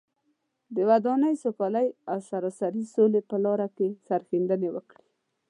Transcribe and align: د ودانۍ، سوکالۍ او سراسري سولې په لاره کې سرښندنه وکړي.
د 0.75 0.77
ودانۍ، 0.89 1.33
سوکالۍ 1.43 1.87
او 2.11 2.17
سراسري 2.29 2.83
سولې 2.95 3.21
په 3.29 3.35
لاره 3.43 3.67
کې 3.77 3.87
سرښندنه 4.07 4.67
وکړي. 4.75 5.05